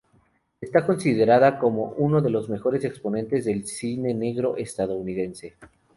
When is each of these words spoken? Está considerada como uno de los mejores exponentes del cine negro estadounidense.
Está 0.59 0.83
considerada 0.83 1.59
como 1.59 1.91
uno 1.95 2.21
de 2.21 2.31
los 2.31 2.49
mejores 2.49 2.83
exponentes 2.85 3.45
del 3.45 3.67
cine 3.67 4.15
negro 4.15 4.57
estadounidense. 4.57 5.57